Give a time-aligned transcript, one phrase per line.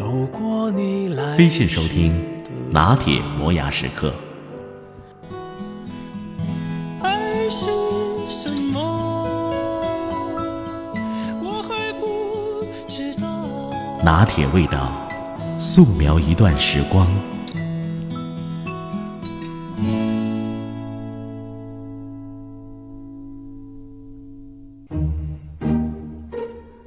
[0.00, 2.18] 走过你来微信收听
[2.70, 4.14] 拿铁磨牙时刻。
[7.02, 7.66] 爱是
[8.26, 8.80] 什么？
[11.42, 13.28] 我还不知道。
[14.02, 14.90] 拿铁味道，
[15.58, 17.06] 素描一段时光。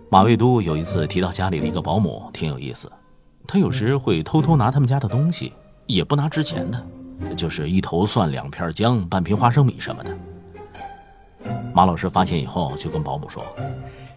[0.09, 2.91] 马未都有一次提到家里的一个保姆，挺有意思。
[3.48, 5.54] 他有时会偷偷拿他们家的东西，
[5.86, 10.18] 也不拿值钱的，就是一头蒜、两片姜、半瓶花生米什么的。
[11.74, 13.44] 马老师发现以后，就跟保姆说：“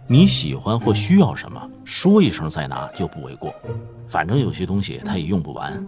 [0.06, 3.52] 你喜欢或需要什么，说一声再拿就不为过。
[4.08, 5.86] 反正有些东西他也用不完。”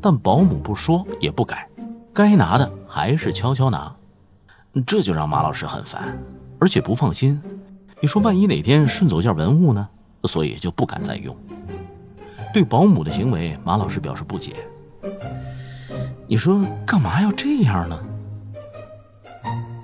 [0.00, 1.68] 但保姆不说也不改，
[2.12, 3.94] 该拿的还是悄悄拿，
[4.86, 6.18] 这就让马老师很烦，
[6.58, 7.40] 而且不放心。
[8.00, 9.86] 你说万一哪天顺走件文物呢？
[10.24, 11.36] 所以就不敢再用。
[12.52, 14.56] 对保姆的行为，马老师表示不解。
[16.26, 17.98] 你说干嘛要这样呢？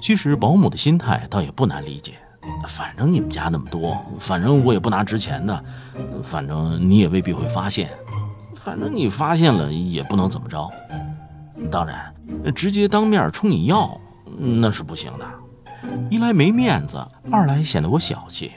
[0.00, 2.14] 其实保姆的心态倒也不难理解。
[2.68, 5.64] 反正你们家那么多，反正我也不拿值钱的，
[6.22, 7.90] 反正你也未必会发现，
[8.54, 10.70] 反正你发现了也不能怎么着。
[11.70, 12.14] 当然，
[12.54, 13.98] 直接当面冲你要
[14.36, 15.24] 那是不行的。
[16.10, 18.52] 一来没面子，二来显得我小气。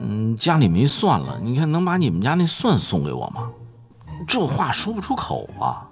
[0.00, 3.50] 嗯，家里没蒜了，你看能把你们家那蒜送给我吗？
[4.26, 5.86] 这话说不出口啊。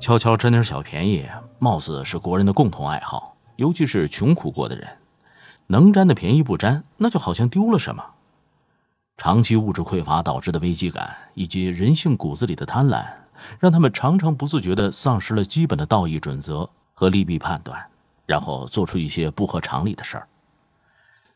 [0.00, 1.26] 悄悄占点小便宜，
[1.58, 4.88] 貌似是国人的共同爱好，尤其是穷苦过的人，
[5.66, 8.04] 能占的便宜不占，那就好像丢了什么。
[9.16, 13.04] 长期物质匮乏导致的危机感，以及人性骨子里的贪婪，
[13.58, 16.68] 让他们常常不自觉地丧失了基本的道义准则。
[16.92, 17.82] 和利弊判断，
[18.26, 20.28] 然后做出一些不合常理的事儿。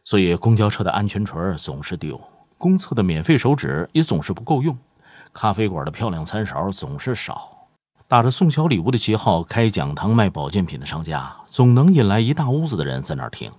[0.05, 2.21] 所以公交车的安全锤总是丢，
[2.59, 4.77] 公厕的免费手纸也总是不够用，
[5.33, 7.51] 咖啡馆的漂亮餐勺总是少。
[8.07, 13.51] 打着送小礼物的旗号开讲堂卖保健品的商家，总能引来一大屋子的人在那儿听。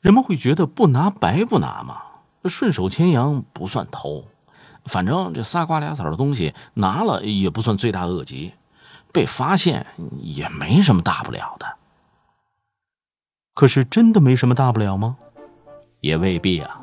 [0.00, 2.02] 人们会觉得不拿白不拿嘛，
[2.46, 4.24] 顺手牵羊不算偷，
[4.86, 8.52] 反正这仨瓜俩枣的东西拿了也不算罪大恶极。
[9.12, 9.86] 被发现
[10.20, 11.66] 也没什么大不了的，
[13.54, 15.16] 可是真的没什么大不了吗？
[16.00, 16.80] 也未必啊。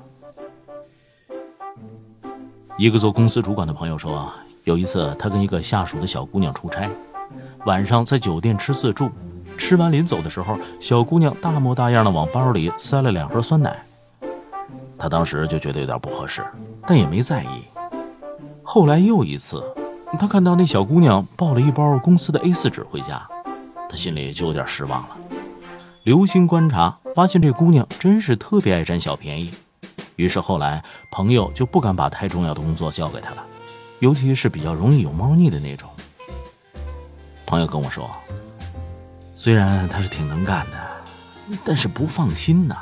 [2.77, 4.31] 一个做公司主管的朋友说，
[4.63, 6.89] 有一次他跟一个下属的小姑娘出差，
[7.65, 9.09] 晚上在酒店吃自助，
[9.57, 13.77] 吃完临走的时候，小姑娘大模大样的往包里塞了两盒酸奶，
[14.97, 16.45] 他当时就觉得有点不合适，
[16.87, 17.47] 但也没在意。
[18.63, 19.63] 后来又一次。
[20.19, 23.21] 他看到那小姑娘抱了一包公司的 A4 纸回家，
[23.87, 25.17] 他心里就有点失望了。
[26.03, 29.53] 留心观察，发现这姑娘真是特别爱占小便宜。
[30.15, 33.45] 于是后来朋友就不敢把太重要的工作交给她了，
[33.99, 35.89] 尤其是比较容易有猫腻的那种。
[37.45, 38.09] 朋友跟我说，
[39.33, 42.77] 虽然她是挺能干的，但是不放心呐。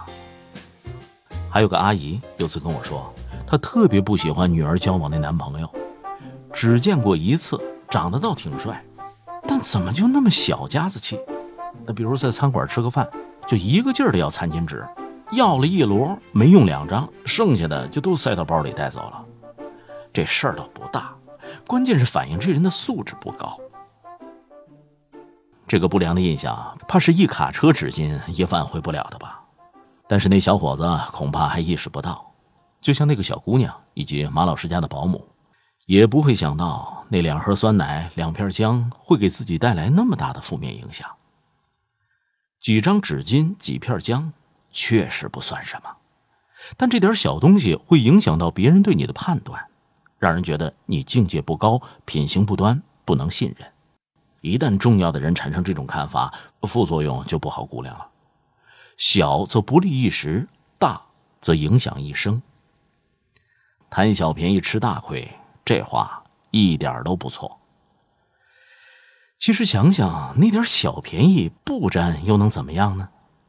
[1.50, 3.12] 还有个阿姨有次跟我说，
[3.48, 5.70] 她特别不喜欢女儿交往那男朋友。
[6.54, 8.84] 只见过一次，长得倒挺帅，
[9.48, 11.20] 但怎么就那么小家子气？
[11.86, 13.10] 那比如在餐馆吃个饭，
[13.48, 14.86] 就一个劲儿的要餐巾纸，
[15.32, 19.26] 要了一摞没用两张，剩下的就都塞到包里带走了。
[20.12, 21.16] 这事儿倒不大，
[21.66, 23.58] 关键是反映这人的素质不高。
[25.68, 29.42] 这个不良的印象，怕是一卡车纸巾也挽回不了的吧？
[30.08, 32.26] 但是那小伙子恐怕还意识不到，
[32.82, 35.24] 就像那个小姑娘以及马老师家的保姆。
[35.86, 41.10] 也不会想到那两盒酸奶、两片姜会给自己带来那么大的负面影响。
[42.60, 44.34] 几张纸巾、几片姜，
[44.72, 45.96] 确实不算什么，
[46.76, 49.66] 但这点小东西会影响到别人对你的判断，
[50.20, 53.72] 让人觉得你境界不高、品行不端、不能信任。
[54.42, 56.34] 一旦重要的人产生这种看法，
[56.64, 58.08] 副作用就不好估量了。
[58.98, 61.02] 小则不利一时，大
[61.42, 62.42] 则影响一生。
[63.90, 65.28] 贪小便宜吃大亏。
[65.64, 67.60] 这话一点都不错。
[69.38, 73.08] 其实想想，那点小便宜不占又能怎么样呢？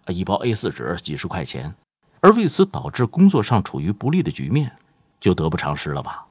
[0.09, 1.75] 一包 A 四纸几十块钱，
[2.21, 4.71] 而为此导致工作上处于不利的局面，
[5.19, 6.25] 就得不偿失了吧？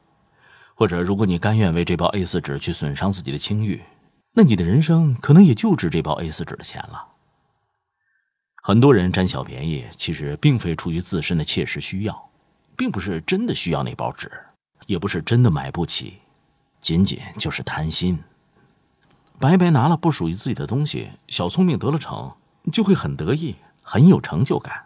[0.74, 3.81] 或者，如果你甘愿为这包 A 四纸去损伤自己的清誉，
[4.33, 7.06] 那你的人生可能也就值这包 A 四纸的钱了。
[8.62, 12.30] 很多人占小便宜，其实并非出于自身的切实需要，
[12.75, 14.31] 并不是真的需要那包纸，
[14.86, 16.19] 也不是真的买不起，
[16.80, 18.19] 仅仅就是贪心。
[19.39, 22.34] 白白拿了不属于自己的东西，小聪明得了逞，
[22.72, 24.86] 就会很得意，很有成就感。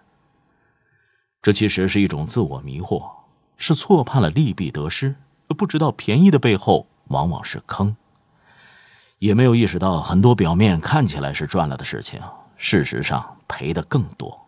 [1.42, 3.10] 这其实是一种自我迷惑，
[3.58, 5.16] 是错判了利弊得失。
[5.58, 7.96] 不知道便宜的背后往往是坑，
[9.20, 12.22] 也没有意识到很多表面看起来是赚了的事情，
[12.58, 14.48] 事实上赔的更多。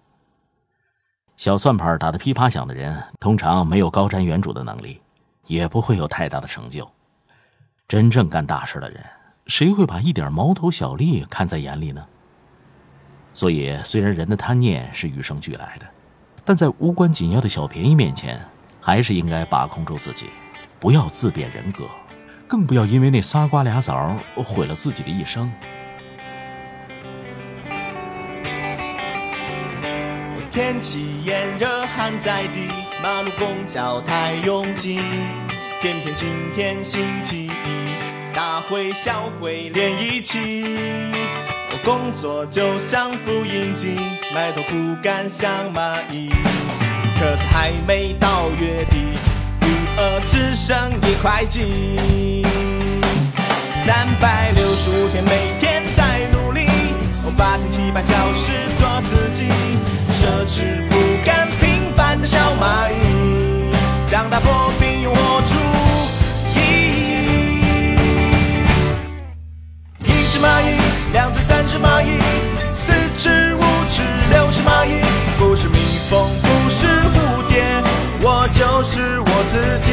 [1.35, 5.01] 小算盘打得噼啪响的人，通常没有高瞻远瞩的能力，
[5.47, 6.89] 也不会有太大的成就。
[7.87, 9.03] 真正干大事的人，
[9.47, 12.05] 谁会把一点毛头小利看在眼里呢？
[13.33, 15.85] 所以，虽然人的贪念是与生俱来的，
[16.45, 18.39] 但在无关紧要的小便宜面前，
[18.79, 20.27] 还是应该把控住自己。
[20.79, 21.85] 不要自贬人格，
[22.47, 25.51] 更不要因为那仨瓜俩枣毁了自己的一生。
[30.51, 32.67] 天气炎热汗在地，
[33.01, 34.99] 马路公交太拥挤，
[35.81, 37.92] 偏偏今天星期一，
[38.43, 40.65] 大会小会连一起。
[41.71, 43.97] 我工作就像复印机，
[44.35, 46.29] 埋头苦干像蚂蚁，
[47.17, 48.97] 可是还没到月底。
[49.61, 49.67] 余
[49.97, 52.45] 额，只剩一块几，
[53.85, 56.67] 三百六十五天，每天在努力，
[57.37, 59.47] 八千七百小时做自己，
[60.21, 63.71] 这只不甘平凡的小蚂蚁，
[64.11, 65.82] 将大破并用我注
[70.33, 70.79] 只蚂蚁，
[71.13, 72.17] 两只，三只蚂蚁，
[72.73, 74.01] 四只，五只，
[74.31, 74.99] 六只蚂蚁，
[75.37, 75.77] 不是蜜
[76.09, 77.63] 蜂，不是蝴蝶，
[78.19, 79.91] 我就是我自己。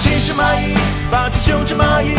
[0.00, 0.76] 七只蚂蚁，
[1.10, 2.14] 八只九只蚂蚁，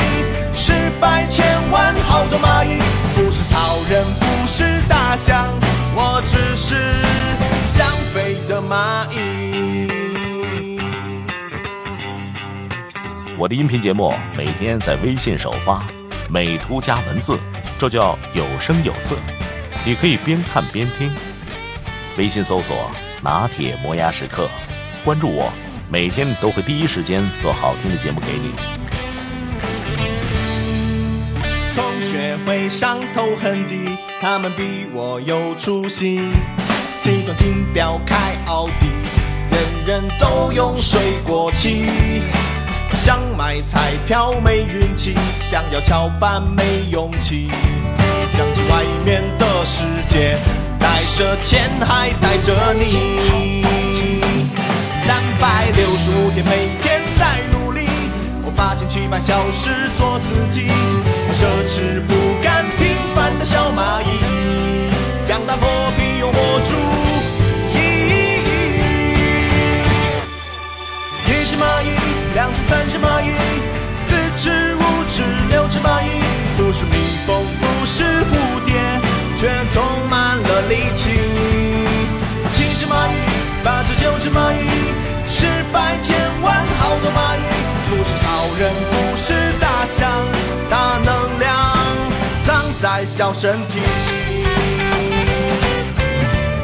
[0.55, 2.79] 十百千万好多蚂蚁，
[3.13, 5.45] 不是超人，不是大象，
[5.93, 6.75] 我只是
[7.67, 10.81] 想飞的蚂蚁。
[13.37, 15.85] 我的音频节目每天在微信首发，
[16.33, 17.37] 美图加文字，
[17.77, 19.17] 这叫有声有色。
[19.85, 21.11] 你可以边看边听，
[22.17, 22.89] 微信搜索
[23.21, 24.47] “拿铁磨牙时刻”，
[25.03, 25.51] 关注我。
[25.89, 28.53] 每天都会第一时间做好听的节目给你。
[31.75, 36.21] 同学会上头很低，他们比我有出息。
[36.97, 38.87] 西装金表开奥迪，
[39.51, 42.21] 人人都用水果期。
[43.03, 45.15] 想买彩票没运气，
[45.49, 47.49] 想要翘班没勇气。
[48.37, 50.37] 想去外面的世界，
[50.79, 53.65] 带着钱还带着你。
[55.07, 57.87] 三百六十五天，每天在努力，
[58.43, 60.67] 我八千七百小时做自己。
[60.69, 62.13] 我这只不
[62.43, 64.05] 甘平凡的小蚂蚁，
[65.27, 66.75] 想打破必用我注
[67.73, 67.79] 意。
[71.25, 71.89] 一只蚂蚁，
[72.33, 73.31] 两只，三只蚂蚁，
[73.99, 76.21] 四只，五只，六只蚂蚁，
[76.57, 76.95] 不是蜜
[77.25, 78.73] 蜂，不是蝴蝶，
[79.37, 81.09] 却充满了力气。
[82.53, 83.15] 七只蚂蚁，
[83.63, 84.69] 八只，九只蚂蚁。
[85.27, 87.39] 十百千万好多蚂蚁，
[87.89, 90.11] 不是超人，不是大象，
[90.69, 91.55] 大能量
[92.45, 93.79] 藏在小身体。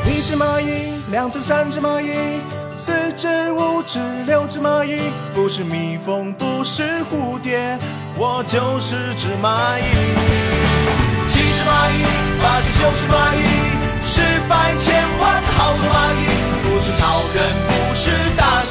[0.05, 2.41] 一只蚂蚁，两只，三只蚂蚁，
[2.87, 7.77] 四只，五只，六只蚂蚁，不是蜜蜂，不是蝴蝶，
[8.15, 9.83] 我就是只蚂蚁。
[11.27, 12.05] 七只蚂蚁，
[12.41, 13.43] 八只，九只蚂蚁，
[14.05, 16.31] 十百千万好多蚂蚁，
[16.63, 18.61] 不是超人，不是大。